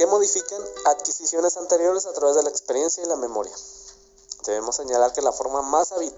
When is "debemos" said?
4.46-4.76